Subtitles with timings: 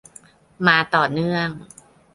[0.67, 1.49] มาต่อเนื่อง